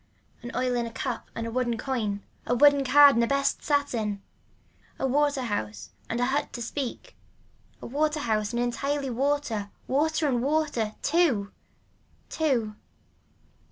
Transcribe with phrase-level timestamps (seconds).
[0.41, 3.61] An oil in a cup and a woolen coin, a woolen card and a best
[3.63, 4.19] satin.
[4.97, 7.15] A water house and a hut to speak,
[7.83, 10.95] a water house and entirely water, water and water.
[11.03, 11.51] TWO.
[12.29, 12.75] Two.